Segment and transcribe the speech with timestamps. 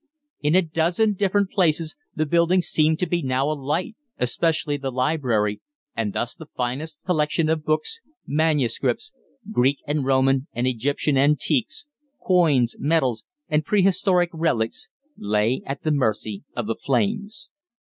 [0.41, 5.61] In a dozen different places the building seemed to be now alight, especially the library,
[5.95, 9.11] and thus the finest collection of books, manuscripts,
[9.51, 11.85] Greek and Roman and Egyptian antiques,
[12.19, 17.51] coins, medals, and prehistoric relics, lay at the mercy of the flames.